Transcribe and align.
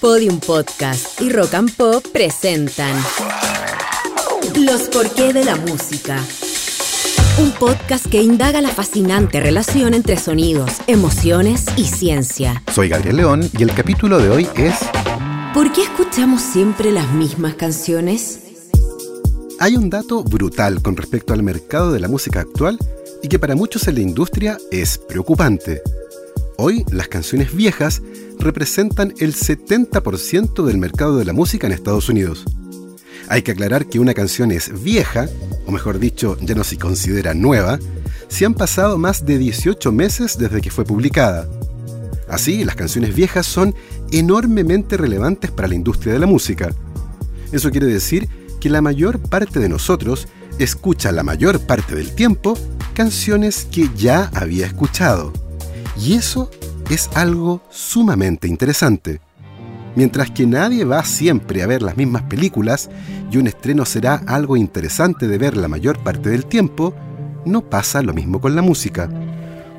Podium 0.00 0.40
Podcast 0.40 1.20
y 1.20 1.28
Rock 1.28 1.52
and 1.52 1.76
Pop 1.76 2.02
presentan 2.10 2.96
Los 4.58 4.82
porqué 4.84 5.34
de 5.34 5.44
la 5.44 5.56
música. 5.56 6.18
Un 7.38 7.50
podcast 7.52 8.06
que 8.06 8.22
indaga 8.22 8.62
la 8.62 8.70
fascinante 8.70 9.40
relación 9.40 9.92
entre 9.92 10.16
sonidos, 10.16 10.78
emociones 10.86 11.66
y 11.76 11.84
ciencia. 11.84 12.62
Soy 12.72 12.88
Gabriel 12.88 13.16
León 13.16 13.50
y 13.58 13.62
el 13.62 13.74
capítulo 13.74 14.18
de 14.18 14.30
hoy 14.30 14.48
es 14.56 14.74
¿Por 15.52 15.70
qué 15.70 15.82
escuchamos 15.82 16.40
siempre 16.40 16.92
las 16.92 17.12
mismas 17.12 17.56
canciones? 17.56 18.40
Hay 19.58 19.76
un 19.76 19.90
dato 19.90 20.24
brutal 20.24 20.80
con 20.80 20.96
respecto 20.96 21.34
al 21.34 21.42
mercado 21.42 21.92
de 21.92 22.00
la 22.00 22.08
música 22.08 22.40
actual 22.40 22.78
y 23.22 23.28
que 23.28 23.38
para 23.38 23.54
muchos 23.54 23.86
en 23.86 23.96
la 23.96 24.00
industria 24.00 24.56
es 24.70 24.96
preocupante. 24.96 25.82
Hoy 26.56 26.84
las 26.90 27.08
canciones 27.08 27.54
viejas 27.54 28.00
representan 28.40 29.14
el 29.18 29.34
70% 29.34 30.64
del 30.64 30.78
mercado 30.78 31.16
de 31.18 31.24
la 31.24 31.32
música 31.32 31.66
en 31.66 31.72
Estados 31.72 32.08
Unidos. 32.08 32.44
Hay 33.28 33.42
que 33.42 33.52
aclarar 33.52 33.86
que 33.86 34.00
una 34.00 34.14
canción 34.14 34.50
es 34.50 34.82
vieja, 34.82 35.28
o 35.66 35.70
mejor 35.70 35.98
dicho, 35.98 36.36
ya 36.40 36.54
no 36.54 36.64
se 36.64 36.78
considera 36.78 37.34
nueva, 37.34 37.78
si 38.28 38.44
han 38.44 38.54
pasado 38.54 38.98
más 38.98 39.24
de 39.24 39.38
18 39.38 39.92
meses 39.92 40.36
desde 40.38 40.60
que 40.60 40.70
fue 40.70 40.84
publicada. 40.84 41.48
Así, 42.28 42.64
las 42.64 42.76
canciones 42.76 43.14
viejas 43.14 43.46
son 43.46 43.74
enormemente 44.12 44.96
relevantes 44.96 45.50
para 45.50 45.68
la 45.68 45.74
industria 45.74 46.12
de 46.12 46.18
la 46.18 46.26
música. 46.26 46.72
Eso 47.52 47.70
quiere 47.70 47.86
decir 47.86 48.28
que 48.60 48.70
la 48.70 48.82
mayor 48.82 49.18
parte 49.18 49.58
de 49.58 49.68
nosotros 49.68 50.28
escucha 50.58 51.12
la 51.12 51.22
mayor 51.22 51.60
parte 51.60 51.94
del 51.94 52.14
tiempo 52.14 52.56
canciones 52.94 53.66
que 53.70 53.88
ya 53.96 54.30
había 54.34 54.66
escuchado. 54.66 55.32
Y 55.98 56.14
eso 56.14 56.50
es 56.94 57.08
algo 57.14 57.62
sumamente 57.70 58.48
interesante. 58.48 59.20
Mientras 59.94 60.30
que 60.30 60.46
nadie 60.46 60.84
va 60.84 61.04
siempre 61.04 61.62
a 61.62 61.66
ver 61.66 61.82
las 61.82 61.96
mismas 61.96 62.22
películas 62.22 62.90
y 63.30 63.36
un 63.36 63.46
estreno 63.46 63.84
será 63.84 64.22
algo 64.26 64.56
interesante 64.56 65.28
de 65.28 65.38
ver 65.38 65.56
la 65.56 65.68
mayor 65.68 66.02
parte 66.02 66.30
del 66.30 66.46
tiempo, 66.46 66.94
no 67.44 67.62
pasa 67.62 68.02
lo 68.02 68.12
mismo 68.12 68.40
con 68.40 68.54
la 68.54 68.62
música. 68.62 69.08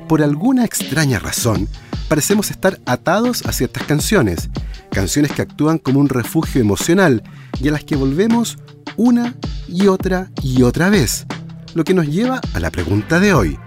Por 0.08 0.22
alguna 0.22 0.64
extraña 0.64 1.18
razón, 1.18 1.68
parecemos 2.08 2.50
estar 2.50 2.78
atados 2.86 3.44
a 3.46 3.52
ciertas 3.52 3.84
canciones, 3.84 4.48
canciones 4.90 5.32
que 5.32 5.42
actúan 5.42 5.78
como 5.78 6.00
un 6.00 6.08
refugio 6.08 6.60
emocional 6.60 7.22
y 7.60 7.68
a 7.68 7.72
las 7.72 7.84
que 7.84 7.96
volvemos 7.96 8.58
una 8.96 9.34
y 9.68 9.86
otra 9.86 10.30
y 10.42 10.62
otra 10.62 10.90
vez, 10.90 11.26
lo 11.74 11.84
que 11.84 11.94
nos 11.94 12.06
lleva 12.06 12.40
a 12.52 12.60
la 12.60 12.70
pregunta 12.70 13.20
de 13.20 13.32
hoy. 13.32 13.58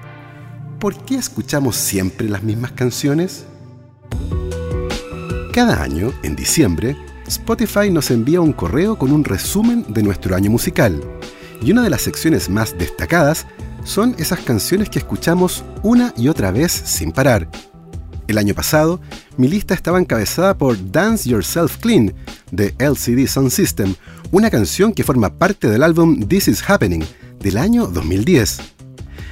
¿Por 0.80 0.96
qué 1.06 1.16
escuchamos 1.16 1.76
siempre 1.76 2.30
las 2.30 2.44
mismas 2.44 2.72
canciones? 2.72 3.46
Cada 5.52 5.82
año, 5.82 6.12
en 6.24 6.36
diciembre, 6.36 6.98
Spotify 7.28 7.90
nos 7.90 8.12
envía 8.12 8.42
un 8.42 8.54
correo 8.54 8.98
con 8.98 9.12
un 9.12 9.24
resumen 9.24 9.86
de 9.88 10.04
nuestro 10.04 10.36
año 10.36 10.52
musical. 10.52 11.02
Y 11.62 11.72
una 11.72 11.82
de 11.82 11.90
las 11.90 12.02
secciones 12.02 12.50
más 12.50 12.78
destacadas 12.78 13.48
son 13.84 14.16
esas 14.18 14.40
canciones 14.42 14.90
que 14.90 15.00
escuchamos 15.00 15.64
una 15.82 16.14
y 16.18 16.28
otra 16.28 16.52
vez 16.52 16.72
sin 16.72 17.12
parar. 17.12 17.50
El 18.28 18.38
año 18.38 18.54
pasado, 18.54 19.00
mi 19.38 19.48
lista 19.48 19.74
estaba 19.74 20.00
encabezada 20.00 20.58
por 20.58 20.92
Dance 20.92 21.30
Yourself 21.30 21.78
Clean 21.78 22.14
de 22.52 22.74
LCD 22.80 23.28
Sound 23.28 23.52
System, 23.52 23.96
una 24.32 24.50
canción 24.50 24.94
que 24.94 25.04
forma 25.04 25.30
parte 25.38 25.70
del 25.70 25.84
álbum 25.84 26.28
This 26.28 26.48
Is 26.48 26.64
Happening 26.68 27.04
del 27.40 27.58
año 27.58 27.88
2010. 27.88 28.75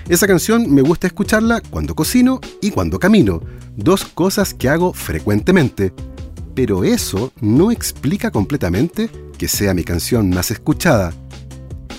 Esa 0.09 0.27
canción 0.27 0.69
me 0.73 0.81
gusta 0.81 1.07
escucharla 1.07 1.61
cuando 1.69 1.95
cocino 1.95 2.41
y 2.61 2.71
cuando 2.71 2.99
camino, 2.99 3.41
dos 3.77 4.03
cosas 4.03 4.53
que 4.53 4.67
hago 4.67 4.93
frecuentemente. 4.93 5.93
Pero 6.53 6.83
eso 6.83 7.31
no 7.39 7.71
explica 7.71 8.29
completamente 8.29 9.09
que 9.37 9.47
sea 9.47 9.73
mi 9.73 9.85
canción 9.85 10.29
más 10.29 10.51
escuchada. 10.51 11.13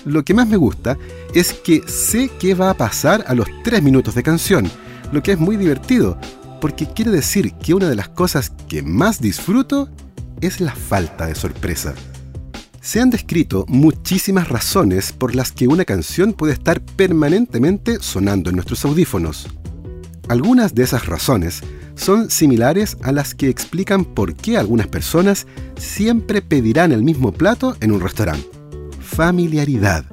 Lo 0.04 0.22
que 0.22 0.34
más 0.34 0.46
me 0.46 0.58
gusta 0.58 0.98
es 1.34 1.54
que 1.54 1.82
sé 1.86 2.30
qué 2.38 2.54
va 2.54 2.68
a 2.70 2.76
pasar 2.76 3.24
a 3.26 3.34
los 3.34 3.48
3 3.64 3.82
minutos 3.82 4.14
de 4.14 4.22
canción, 4.22 4.70
lo 5.10 5.22
que 5.22 5.32
es 5.32 5.38
muy 5.38 5.56
divertido, 5.56 6.18
porque 6.60 6.86
quiere 6.86 7.10
decir 7.10 7.54
que 7.54 7.72
una 7.72 7.88
de 7.88 7.96
las 7.96 8.10
cosas 8.10 8.52
que 8.68 8.82
más 8.82 9.18
disfruto 9.18 9.88
es 10.42 10.60
la 10.60 10.74
falta 10.74 11.26
de 11.26 11.34
sorpresa. 11.34 11.94
Se 12.84 13.00
han 13.00 13.08
descrito 13.08 13.64
muchísimas 13.66 14.50
razones 14.50 15.10
por 15.10 15.34
las 15.34 15.52
que 15.52 15.66
una 15.66 15.86
canción 15.86 16.34
puede 16.34 16.52
estar 16.52 16.82
permanentemente 16.82 17.96
sonando 18.00 18.50
en 18.50 18.56
nuestros 18.56 18.84
audífonos. 18.84 19.48
Algunas 20.28 20.74
de 20.74 20.82
esas 20.82 21.06
razones 21.06 21.62
son 21.94 22.28
similares 22.28 22.98
a 23.00 23.10
las 23.10 23.34
que 23.34 23.48
explican 23.48 24.04
por 24.04 24.34
qué 24.34 24.58
algunas 24.58 24.86
personas 24.86 25.46
siempre 25.78 26.42
pedirán 26.42 26.92
el 26.92 27.02
mismo 27.02 27.32
plato 27.32 27.74
en 27.80 27.90
un 27.90 28.02
restaurante. 28.02 28.46
Familiaridad. 29.00 30.04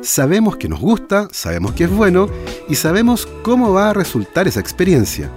Sabemos 0.00 0.56
que 0.56 0.70
nos 0.70 0.80
gusta, 0.80 1.28
sabemos 1.30 1.72
que 1.72 1.84
es 1.84 1.90
bueno 1.90 2.30
y 2.70 2.76
sabemos 2.76 3.28
cómo 3.42 3.74
va 3.74 3.90
a 3.90 3.94
resultar 3.94 4.48
esa 4.48 4.60
experiencia. 4.60 5.30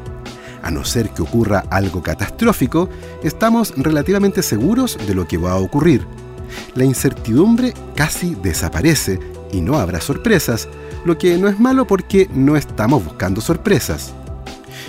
A 0.63 0.71
no 0.71 0.85
ser 0.85 1.09
que 1.09 1.21
ocurra 1.21 1.65
algo 1.69 2.01
catastrófico, 2.01 2.89
estamos 3.23 3.73
relativamente 3.75 4.41
seguros 4.41 4.97
de 5.05 5.15
lo 5.15 5.27
que 5.27 5.37
va 5.37 5.51
a 5.51 5.57
ocurrir 5.57 6.07
la 6.75 6.83
incertidumbre 6.83 7.73
casi 7.95 8.35
desaparece 8.35 9.19
y 9.51 9.61
no 9.61 9.77
habrá 9.77 10.01
sorpresas, 10.01 10.67
lo 11.05 11.17
que 11.17 11.37
no 11.37 11.47
es 11.47 11.59
malo 11.59 11.87
porque 11.87 12.29
no 12.33 12.55
estamos 12.55 13.03
buscando 13.03 13.41
sorpresas. 13.41 14.13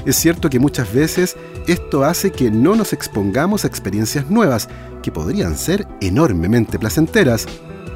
Es 0.05 0.17
cierto 0.17 0.49
que 0.49 0.59
muchas 0.59 0.93
veces 0.93 1.37
esto 1.67 2.05
hace 2.05 2.31
que 2.31 2.51
no 2.51 2.75
nos 2.77 2.93
expongamos 2.93 3.65
a 3.65 3.69
experiencias 3.69 4.31
nuevas, 4.31 4.69
que 5.03 5.13
podrían 5.13 5.57
ser 5.57 5.87
enormemente 6.01 6.79
placenteras, 6.79 7.47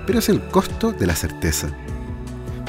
pero 0.06 0.18
es 0.18 0.28
el 0.28 0.40
costo 0.48 0.92
de 0.92 1.06
la 1.06 1.16
certeza. 1.16 1.68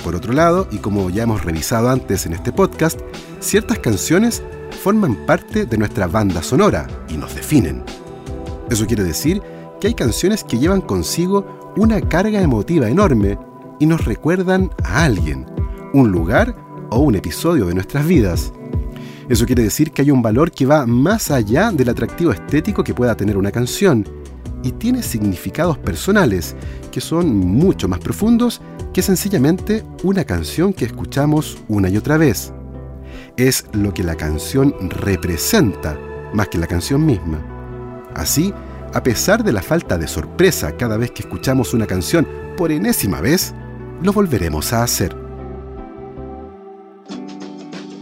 Por 0.03 0.15
otro 0.15 0.33
lado, 0.33 0.67
y 0.71 0.77
como 0.77 1.09
ya 1.09 1.23
hemos 1.23 1.45
revisado 1.45 1.89
antes 1.89 2.25
en 2.25 2.33
este 2.33 2.51
podcast, 2.51 2.99
ciertas 3.39 3.79
canciones 3.79 4.43
forman 4.83 5.25
parte 5.25 5.65
de 5.65 5.77
nuestra 5.77 6.07
banda 6.07 6.43
sonora 6.43 6.87
y 7.09 7.17
nos 7.17 7.35
definen. 7.35 7.83
Eso 8.69 8.85
quiere 8.85 9.03
decir 9.03 9.41
hay 9.87 9.93
canciones 9.93 10.43
que 10.43 10.59
llevan 10.59 10.81
consigo 10.81 11.73
una 11.77 12.01
carga 12.01 12.41
emotiva 12.41 12.89
enorme 12.89 13.37
y 13.79 13.85
nos 13.85 14.05
recuerdan 14.05 14.69
a 14.83 15.03
alguien, 15.03 15.45
un 15.93 16.11
lugar 16.11 16.55
o 16.89 16.99
un 16.99 17.15
episodio 17.15 17.65
de 17.65 17.73
nuestras 17.73 18.07
vidas. 18.07 18.53
Eso 19.29 19.45
quiere 19.45 19.63
decir 19.63 19.91
que 19.91 20.01
hay 20.01 20.11
un 20.11 20.21
valor 20.21 20.51
que 20.51 20.65
va 20.65 20.85
más 20.85 21.31
allá 21.31 21.71
del 21.71 21.89
atractivo 21.89 22.31
estético 22.31 22.83
que 22.83 22.93
pueda 22.93 23.15
tener 23.15 23.37
una 23.37 23.51
canción 23.51 24.05
y 24.63 24.71
tiene 24.73 25.03
significados 25.03 25.77
personales 25.77 26.55
que 26.91 27.01
son 27.01 27.35
mucho 27.35 27.87
más 27.87 27.99
profundos 27.99 28.61
que 28.93 29.01
sencillamente 29.01 29.83
una 30.03 30.23
canción 30.23 30.73
que 30.73 30.85
escuchamos 30.85 31.57
una 31.67 31.89
y 31.89 31.97
otra 31.97 32.17
vez. 32.17 32.53
Es 33.37 33.65
lo 33.73 33.93
que 33.93 34.03
la 34.03 34.15
canción 34.15 34.75
representa 34.89 35.97
más 36.33 36.47
que 36.47 36.57
la 36.57 36.67
canción 36.67 37.05
misma. 37.05 37.41
Así, 38.13 38.53
a 38.93 39.01
pesar 39.01 39.43
de 39.43 39.51
la 39.51 39.61
falta 39.61 39.97
de 39.97 40.07
sorpresa 40.07 40.77
cada 40.77 40.97
vez 40.97 41.11
que 41.11 41.23
escuchamos 41.23 41.73
una 41.73 41.87
canción 41.87 42.27
por 42.55 42.71
enésima 42.71 43.21
vez, 43.21 43.53
lo 44.03 44.13
volveremos 44.13 44.71
a 44.71 44.83
hacer. 44.83 45.15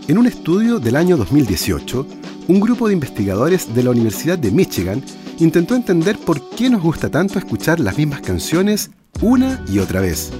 En 0.07 0.18
un 0.18 0.28
estudio 0.28 0.79
del 0.79 0.97
año 0.97 1.16
2018, 1.16 2.06
un 2.50 2.59
grupo 2.59 2.88
de 2.88 2.94
investigadores 2.94 3.74
de 3.74 3.84
la 3.84 3.91
Universidad 3.91 4.38
de 4.38 4.52
Michigan 4.52 5.02
intentó 5.40 5.75
entender 5.75 6.18
por 6.18 6.50
qué 6.50 6.69
nos 6.69 6.81
gusta 6.81 7.09
tanto 7.09 7.40
escuchar 7.40 7.79
las 7.79 7.97
mismas 7.97 8.19
canciones 8.19 8.91
una 9.22 9.63
y 9.72 9.79
otra 9.79 10.02
vez. 10.02 10.31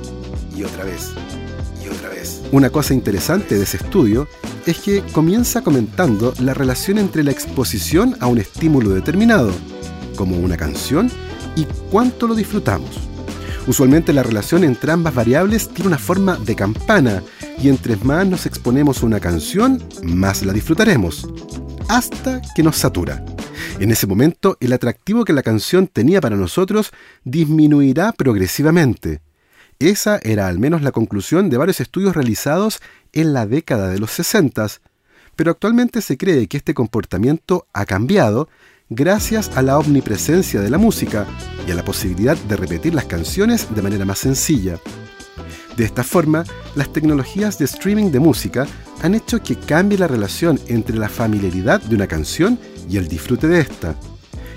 Y 0.58 0.64
otra 0.64 0.84
vez. 0.84 1.14
Y 1.82 1.88
otra 1.88 2.10
vez. 2.10 2.42
Una 2.52 2.70
cosa 2.70 2.94
interesante 2.94 3.56
de 3.56 3.64
ese 3.64 3.78
estudio 3.78 4.28
es 4.66 4.80
que 4.80 5.02
comienza 5.14 5.62
comentando 5.62 6.34
la 6.40 6.54
relación 6.54 6.98
entre 6.98 7.24
la 7.24 7.32
exposición 7.32 8.18
a 8.20 8.28
un 8.28 8.40
estímulo 8.40 8.90
determinado 8.90 9.54
como 10.22 10.38
una 10.38 10.56
canción 10.56 11.10
y 11.56 11.66
cuánto 11.90 12.28
lo 12.28 12.36
disfrutamos. 12.36 12.92
Usualmente 13.66 14.14
la 14.14 14.22
relación 14.22 14.64
entre 14.64 14.92
ambas 14.92 15.16
variables 15.16 15.68
tiene 15.70 15.88
una 15.88 15.98
forma 15.98 16.38
de 16.38 16.56
campana 16.56 17.24
y 17.60 17.70
entre 17.70 17.96
más 17.96 18.28
nos 18.28 18.46
exponemos 18.46 19.02
a 19.02 19.08
una 19.08 19.20
canción, 19.20 19.84
más 20.04 20.46
la 20.46 20.54
disfrutaremos, 20.54 21.28
hasta 21.88 22.40
que 22.54 22.62
nos 22.62 22.78
satura. 22.78 23.26
En 23.80 23.90
ese 23.90 24.06
momento, 24.06 24.58
el 24.60 24.74
atractivo 24.74 25.26
que 25.26 25.34
la 25.34 25.42
canción 25.42 25.88
tenía 25.88 26.22
para 26.22 26.36
nosotros 26.36 26.92
disminuirá 27.24 28.12
progresivamente. 28.12 29.22
Esa 29.80 30.20
era 30.22 30.46
al 30.46 30.60
menos 30.60 30.84
la 30.84 30.92
conclusión 30.92 31.50
de 31.50 31.58
varios 31.58 31.80
estudios 31.80 32.16
realizados 32.16 32.80
en 33.12 33.34
la 33.34 33.48
década 33.48 33.90
de 33.90 33.98
los 33.98 34.12
60, 34.12 34.68
pero 35.36 35.50
actualmente 35.50 36.00
se 36.04 36.16
cree 36.16 36.46
que 36.46 36.58
este 36.58 36.76
comportamiento 36.76 37.66
ha 37.74 37.88
cambiado 37.88 38.50
gracias 38.92 39.50
a 39.56 39.62
la 39.62 39.80
omnipresencia 39.80 40.60
de 40.60 40.70
la 40.70 40.78
música 40.78 41.26
y 41.66 41.72
a 41.72 41.76
la 41.76 41.86
posibilidad 41.86 42.36
de 42.36 42.58
repetir 42.58 42.94
las 42.94 43.06
canciones 43.06 43.74
de 43.74 43.82
manera 43.82 44.04
más 44.04 44.20
sencilla. 44.20 44.80
De 45.78 45.86
esta 45.86 46.04
forma, 46.04 46.44
las 46.76 46.92
tecnologías 46.92 47.58
de 47.58 47.66
streaming 47.66 48.12
de 48.12 48.20
música 48.20 48.68
han 49.02 49.16
hecho 49.16 49.42
que 49.42 49.56
cambie 49.56 49.98
la 49.98 50.08
relación 50.08 50.60
entre 50.68 50.98
la 50.98 51.08
familiaridad 51.08 51.82
de 51.82 51.96
una 51.96 52.06
canción 52.06 52.60
y 52.90 52.98
el 52.98 53.08
disfrute 53.08 53.48
de 53.48 53.62
esta. 53.62 53.96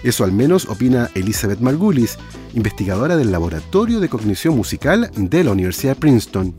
Eso 0.03 0.25
al 0.25 0.33
menos 0.33 0.69
opina 0.69 1.11
Elizabeth 1.15 1.61
Margulis, 1.61 2.19
investigadora 2.55 3.17
del 3.17 3.31
Laboratorio 3.31 4.01
de 4.01 4.09
Cognición 4.09 4.57
Musical 4.57 5.13
de 5.15 5.45
la 5.45 5.53
Universidad 5.53 5.95
de 5.95 6.01
Princeton. 6.01 6.55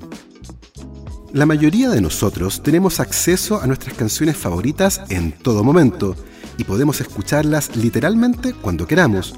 La 1.33 1.45
mayoría 1.45 1.89
de 1.89 1.99
nosotros 1.99 2.63
tenemos 2.63 3.01
acceso 3.01 3.61
a 3.61 3.67
nuestras 3.67 3.97
canciones 3.97 4.37
favoritas 4.37 5.01
en 5.09 5.33
todo 5.33 5.61
momento 5.61 6.15
y 6.57 6.63
podemos 6.63 7.01
escucharlas 7.01 7.75
literalmente 7.75 8.53
cuando 8.53 8.87
queramos, 8.87 9.35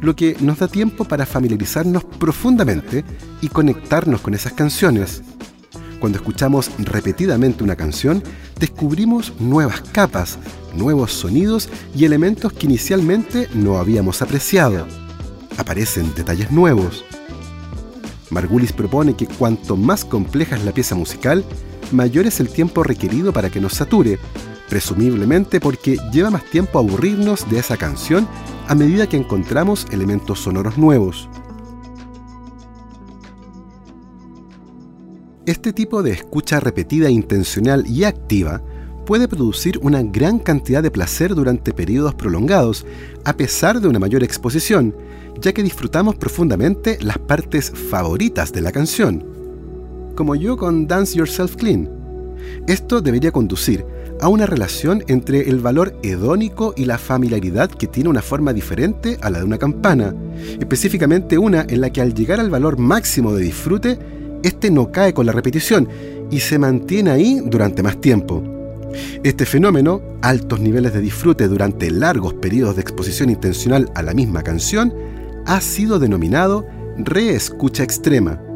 lo 0.00 0.14
que 0.14 0.36
nos 0.40 0.58
da 0.58 0.68
tiempo 0.68 1.04
para 1.04 1.26
familiarizarnos 1.26 2.04
profundamente 2.04 3.04
y 3.40 3.48
conectarnos 3.48 4.20
con 4.20 4.34
esas 4.34 4.52
canciones. 4.52 5.22
Cuando 5.98 6.18
escuchamos 6.18 6.70
repetidamente 6.78 7.64
una 7.64 7.74
canción, 7.74 8.22
descubrimos 8.60 9.32
nuevas 9.40 9.80
capas, 9.80 10.38
nuevos 10.74 11.12
sonidos 11.12 11.68
y 11.94 12.04
elementos 12.04 12.52
que 12.52 12.66
inicialmente 12.66 13.48
no 13.54 13.78
habíamos 13.78 14.22
apreciado. 14.22 14.86
Aparecen 15.56 16.14
detalles 16.14 16.52
nuevos. 16.52 17.04
Margulis 18.30 18.72
propone 18.72 19.16
que 19.16 19.26
cuanto 19.26 19.76
más 19.76 20.04
compleja 20.04 20.56
es 20.56 20.64
la 20.64 20.72
pieza 20.72 20.94
musical, 20.94 21.44
mayor 21.90 22.26
es 22.26 22.38
el 22.38 22.48
tiempo 22.48 22.84
requerido 22.84 23.32
para 23.32 23.50
que 23.50 23.60
nos 23.60 23.72
sature, 23.72 24.18
presumiblemente 24.68 25.60
porque 25.60 25.96
lleva 26.12 26.30
más 26.30 26.44
tiempo 26.44 26.78
aburrirnos 26.78 27.48
de 27.50 27.58
esa 27.58 27.76
canción 27.76 28.28
a 28.66 28.74
medida 28.74 29.08
que 29.08 29.16
encontramos 29.16 29.86
elementos 29.90 30.40
sonoros 30.40 30.76
nuevos. 30.78 31.28
Este 35.46 35.72
tipo 35.72 36.02
de 36.02 36.10
escucha 36.10 36.60
repetida, 36.60 37.08
intencional 37.08 37.86
y 37.86 38.04
activa 38.04 38.60
puede 39.06 39.26
producir 39.26 39.78
una 39.80 40.02
gran 40.02 40.38
cantidad 40.38 40.82
de 40.82 40.90
placer 40.90 41.34
durante 41.34 41.72
periodos 41.72 42.14
prolongados, 42.14 42.84
a 43.24 43.32
pesar 43.32 43.80
de 43.80 43.88
una 43.88 43.98
mayor 43.98 44.22
exposición, 44.22 44.94
ya 45.40 45.54
que 45.54 45.62
disfrutamos 45.62 46.16
profundamente 46.16 46.98
las 47.00 47.16
partes 47.16 47.70
favoritas 47.70 48.52
de 48.52 48.60
la 48.60 48.72
canción, 48.72 49.24
como 50.14 50.34
yo 50.34 50.58
con 50.58 50.86
Dance 50.86 51.16
Yourself 51.16 51.56
Clean. 51.56 51.88
Esto 52.66 53.00
debería 53.00 53.32
conducir 53.32 53.86
a 54.20 54.28
una 54.28 54.46
relación 54.46 55.04
entre 55.08 55.48
el 55.48 55.60
valor 55.60 55.94
hedónico 56.02 56.74
y 56.76 56.84
la 56.84 56.98
familiaridad 56.98 57.70
que 57.70 57.86
tiene 57.86 58.10
una 58.10 58.22
forma 58.22 58.52
diferente 58.52 59.18
a 59.20 59.30
la 59.30 59.38
de 59.38 59.44
una 59.44 59.58
campana, 59.58 60.14
específicamente 60.60 61.38
una 61.38 61.64
en 61.68 61.80
la 61.80 61.90
que 61.90 62.00
al 62.00 62.14
llegar 62.14 62.40
al 62.40 62.50
valor 62.50 62.78
máximo 62.78 63.34
de 63.34 63.44
disfrute, 63.44 63.98
este 64.42 64.70
no 64.70 64.92
cae 64.92 65.14
con 65.14 65.26
la 65.26 65.32
repetición 65.32 65.88
y 66.30 66.40
se 66.40 66.58
mantiene 66.58 67.10
ahí 67.10 67.40
durante 67.44 67.82
más 67.82 68.00
tiempo. 68.00 68.42
Este 69.22 69.46
fenómeno, 69.46 70.00
altos 70.22 70.60
niveles 70.60 70.92
de 70.92 71.00
disfrute 71.00 71.48
durante 71.48 71.90
largos 71.90 72.34
periodos 72.34 72.76
de 72.76 72.82
exposición 72.82 73.30
intencional 73.30 73.90
a 73.94 74.02
la 74.02 74.14
misma 74.14 74.42
canción, 74.42 74.94
ha 75.46 75.60
sido 75.60 75.98
denominado 75.98 76.66
reescucha 76.98 77.82
extrema. 77.82 78.47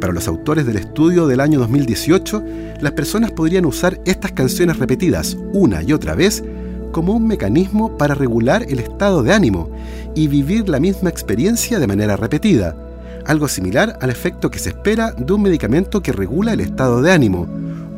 Para 0.00 0.12
los 0.12 0.28
autores 0.28 0.66
del 0.66 0.76
estudio 0.76 1.26
del 1.26 1.40
año 1.40 1.58
2018, 1.58 2.42
las 2.80 2.92
personas 2.92 3.32
podrían 3.32 3.64
usar 3.64 3.98
estas 4.04 4.32
canciones 4.32 4.78
repetidas 4.78 5.36
una 5.52 5.82
y 5.82 5.92
otra 5.92 6.14
vez 6.14 6.44
como 6.92 7.14
un 7.14 7.26
mecanismo 7.26 7.96
para 7.96 8.14
regular 8.14 8.64
el 8.68 8.78
estado 8.78 9.22
de 9.22 9.32
ánimo 9.32 9.70
y 10.14 10.28
vivir 10.28 10.68
la 10.68 10.80
misma 10.80 11.08
experiencia 11.08 11.78
de 11.78 11.86
manera 11.86 12.16
repetida, 12.16 12.76
algo 13.24 13.48
similar 13.48 13.98
al 14.00 14.10
efecto 14.10 14.50
que 14.50 14.58
se 14.58 14.70
espera 14.70 15.12
de 15.12 15.32
un 15.32 15.42
medicamento 15.42 16.02
que 16.02 16.12
regula 16.12 16.52
el 16.52 16.60
estado 16.60 17.02
de 17.02 17.12
ánimo, 17.12 17.46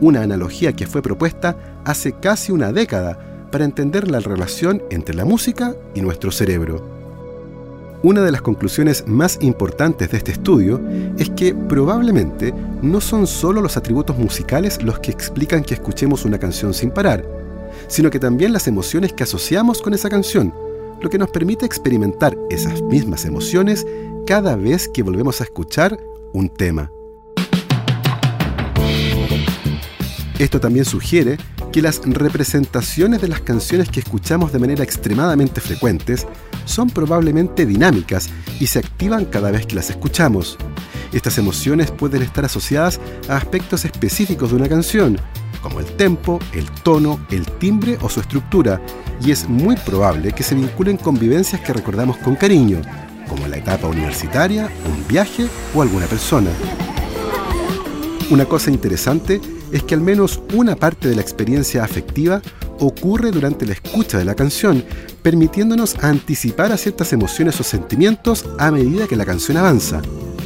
una 0.00 0.22
analogía 0.22 0.72
que 0.72 0.86
fue 0.86 1.02
propuesta 1.02 1.56
hace 1.84 2.12
casi 2.12 2.52
una 2.52 2.72
década 2.72 3.18
para 3.50 3.64
entender 3.64 4.08
la 4.10 4.20
relación 4.20 4.82
entre 4.90 5.14
la 5.14 5.24
música 5.24 5.74
y 5.94 6.00
nuestro 6.00 6.30
cerebro. 6.30 6.97
Una 8.00 8.22
de 8.22 8.30
las 8.30 8.42
conclusiones 8.42 9.08
más 9.08 9.38
importantes 9.40 10.12
de 10.12 10.18
este 10.18 10.30
estudio 10.30 10.80
es 11.18 11.30
que 11.30 11.52
probablemente 11.52 12.54
no 12.80 13.00
son 13.00 13.26
solo 13.26 13.60
los 13.60 13.76
atributos 13.76 14.16
musicales 14.16 14.80
los 14.84 15.00
que 15.00 15.10
explican 15.10 15.64
que 15.64 15.74
escuchemos 15.74 16.24
una 16.24 16.38
canción 16.38 16.72
sin 16.74 16.92
parar, 16.92 17.24
sino 17.88 18.08
que 18.08 18.20
también 18.20 18.52
las 18.52 18.68
emociones 18.68 19.12
que 19.12 19.24
asociamos 19.24 19.82
con 19.82 19.94
esa 19.94 20.08
canción, 20.08 20.54
lo 21.00 21.10
que 21.10 21.18
nos 21.18 21.30
permite 21.30 21.66
experimentar 21.66 22.38
esas 22.50 22.82
mismas 22.82 23.24
emociones 23.24 23.84
cada 24.28 24.54
vez 24.54 24.88
que 24.88 25.02
volvemos 25.02 25.40
a 25.40 25.44
escuchar 25.44 25.98
un 26.32 26.50
tema. 26.50 26.92
Esto 30.38 30.60
también 30.60 30.84
sugiere 30.84 31.36
que 31.78 31.82
las 31.82 32.00
representaciones 32.04 33.20
de 33.20 33.28
las 33.28 33.40
canciones 33.40 33.88
que 33.88 34.00
escuchamos 34.00 34.52
de 34.52 34.58
manera 34.58 34.82
extremadamente 34.82 35.60
frecuentes 35.60 36.26
son 36.64 36.90
probablemente 36.90 37.66
dinámicas 37.66 38.30
y 38.58 38.66
se 38.66 38.80
activan 38.80 39.26
cada 39.26 39.52
vez 39.52 39.64
que 39.64 39.76
las 39.76 39.88
escuchamos. 39.88 40.58
Estas 41.12 41.38
emociones 41.38 41.92
pueden 41.92 42.22
estar 42.22 42.44
asociadas 42.44 42.98
a 43.28 43.36
aspectos 43.36 43.84
específicos 43.84 44.50
de 44.50 44.56
una 44.56 44.68
canción, 44.68 45.20
como 45.62 45.78
el 45.78 45.86
tempo, 45.86 46.40
el 46.52 46.68
tono, 46.82 47.24
el 47.30 47.46
timbre 47.46 47.96
o 48.00 48.08
su 48.08 48.18
estructura, 48.18 48.82
y 49.24 49.30
es 49.30 49.48
muy 49.48 49.76
probable 49.76 50.32
que 50.32 50.42
se 50.42 50.56
vinculen 50.56 50.96
con 50.96 51.16
vivencias 51.16 51.60
que 51.60 51.72
recordamos 51.72 52.16
con 52.16 52.34
cariño, 52.34 52.82
como 53.28 53.46
la 53.46 53.58
etapa 53.58 53.86
universitaria, 53.86 54.68
un 54.84 55.06
viaje 55.06 55.46
o 55.76 55.82
alguna 55.82 56.06
persona. 56.06 56.50
Una 58.30 58.46
cosa 58.46 58.72
interesante 58.72 59.40
es 59.72 59.82
que 59.82 59.94
al 59.94 60.00
menos 60.00 60.40
una 60.54 60.76
parte 60.76 61.08
de 61.08 61.14
la 61.14 61.22
experiencia 61.22 61.84
afectiva 61.84 62.42
ocurre 62.80 63.30
durante 63.30 63.66
la 63.66 63.72
escucha 63.72 64.18
de 64.18 64.24
la 64.24 64.34
canción, 64.34 64.84
permitiéndonos 65.22 65.96
anticipar 66.02 66.72
a 66.72 66.76
ciertas 66.76 67.12
emociones 67.12 67.60
o 67.60 67.64
sentimientos 67.64 68.44
a 68.58 68.70
medida 68.70 69.06
que 69.06 69.16
la 69.16 69.26
canción 69.26 69.56
avanza. 69.56 70.00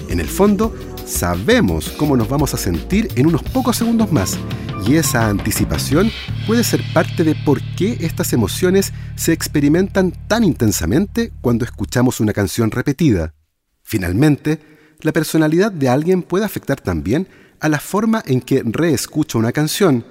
En 0.08 0.20
el 0.20 0.28
fondo, 0.28 0.74
sabemos 1.06 1.90
cómo 1.90 2.16
nos 2.16 2.28
vamos 2.28 2.54
a 2.54 2.58
sentir 2.58 3.08
en 3.16 3.26
unos 3.26 3.42
pocos 3.42 3.76
segundos 3.76 4.12
más, 4.12 4.38
y 4.86 4.96
esa 4.96 5.28
anticipación 5.28 6.10
puede 6.46 6.64
ser 6.64 6.82
parte 6.92 7.22
de 7.22 7.34
por 7.34 7.60
qué 7.76 7.98
estas 8.00 8.32
emociones 8.32 8.92
se 9.14 9.32
experimentan 9.32 10.12
tan 10.26 10.42
intensamente 10.42 11.32
cuando 11.40 11.64
escuchamos 11.64 12.20
una 12.20 12.32
canción 12.32 12.70
repetida. 12.70 13.34
Finalmente, 13.82 14.58
la 15.00 15.12
personalidad 15.12 15.70
de 15.70 15.88
alguien 15.88 16.22
puede 16.22 16.44
afectar 16.44 16.80
también 16.80 17.28
a 17.62 17.68
la 17.68 17.78
forma 17.78 18.22
en 18.26 18.40
que 18.40 18.62
reescucha 18.64 19.38
una 19.38 19.52
canción, 19.52 20.04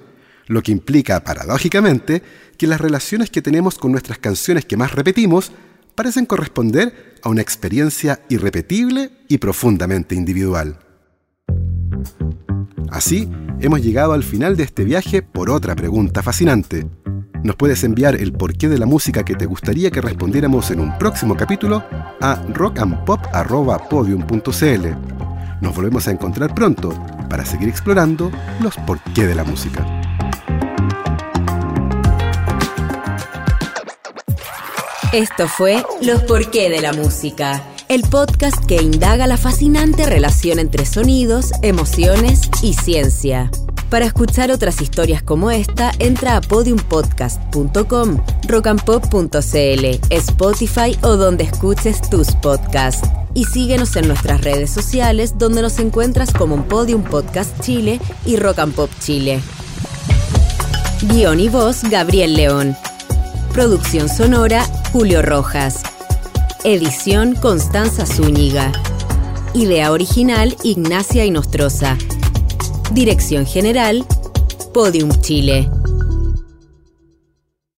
lo 0.48 0.64
que 0.64 0.72
implica, 0.72 1.22
paradójicamente, 1.24 2.24
que 2.58 2.66
las 2.66 2.80
relaciones 2.80 3.30
que 3.30 3.42
tenemos 3.42 3.78
con 3.78 3.92
nuestras 3.92 4.20
canciones 4.20 4.64
que 4.66 4.78
más 4.78 4.94
repetimos 4.94 5.52
parecen 5.94 6.26
corresponder 6.26 7.16
a 7.22 7.28
una 7.30 7.42
experiencia 7.42 8.22
irrepetible 8.30 9.12
y 9.28 9.38
profundamente 9.38 10.16
individual. 10.16 10.80
Así, 12.90 13.30
hemos 13.60 13.84
llegado 13.84 14.14
al 14.14 14.24
final 14.24 14.56
de 14.56 14.64
este 14.64 14.86
viaje 14.86 15.22
por 15.22 15.50
otra 15.50 15.76
pregunta 15.76 16.24
fascinante. 16.24 16.88
Nos 17.44 17.58
puedes 17.58 17.84
enviar 17.84 18.16
el 18.16 18.32
porqué 18.32 18.70
de 18.70 18.78
la 18.78 18.86
música 18.86 19.24
que 19.24 19.36
te 19.36 19.46
gustaría 19.46 19.92
que 19.92 20.00
respondiéramos 20.00 20.72
en 20.72 20.80
un 20.80 20.98
próximo 20.98 21.36
capítulo 21.36 21.84
a 22.22 22.42
rockandpop.podium.cl. 22.54 24.88
Nos 25.62 25.76
volvemos 25.76 26.08
a 26.08 26.12
encontrar 26.12 26.56
pronto 26.56 27.11
para 27.32 27.46
seguir 27.46 27.70
explorando 27.70 28.30
los 28.60 28.76
porqué 28.76 29.26
de 29.26 29.36
la 29.36 29.46
música. 29.46 29.88
Esto 35.14 35.48
fue 35.48 35.84
Los 36.02 36.24
porqué 36.24 36.70
de 36.70 36.82
la 36.82 36.92
música, 36.92 37.64
el 37.88 38.02
podcast 38.02 38.64
que 38.66 38.82
indaga 38.82 39.28
la 39.28 39.38
fascinante 39.38 40.06
relación 40.06 40.60
entre 40.60 40.86
sonidos, 40.86 41.52
emociones 41.62 42.50
y 42.62 42.74
ciencia. 42.74 43.50
Para 43.90 44.06
escuchar 44.06 44.52
otras 44.52 44.82
historias 44.82 45.24
como 45.24 45.52
esta, 45.52 45.92
entra 46.00 46.36
a 46.38 46.42
podiumpodcast.com, 46.42 48.18
rockandpop.cl, 48.48 49.86
Spotify 50.10 50.98
o 51.02 51.16
donde 51.16 51.46
escuches 51.46 52.02
tus 52.10 52.36
podcasts 52.36 53.10
y 53.34 53.46
síguenos 53.46 53.96
en 53.96 54.08
nuestras 54.08 54.42
redes 54.42 54.70
sociales 54.72 55.38
donde 55.38 55.62
nos 55.62 55.80
encuentras 55.80 56.34
como 56.34 56.66
Podium 56.68 57.04
Podcast 57.04 57.60
Chile 57.62 58.00
y 58.26 58.38
Rock 58.38 58.60
and 58.60 58.74
Pop 58.74 58.90
Chile. 59.00 59.42
Guión 61.04 61.40
y 61.40 61.50
voz 61.50 61.84
Gabriel 61.84 62.36
León. 62.36 62.76
Producción 63.54 64.08
sonora 64.08 64.64
Julio 64.92 65.22
Rojas. 65.22 65.82
Edición 66.64 67.36
Constanza 67.36 68.06
Zúñiga. 68.06 68.72
Idea 69.54 69.92
original 69.92 70.56
Ignacia 70.64 71.26
Inostroza. 71.26 71.98
Dirección 72.92 73.46
general 73.46 74.06
Podium 74.74 75.10
Chile. 75.22 75.70